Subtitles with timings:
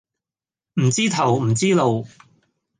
[0.81, 2.07] 唔知頭唔知路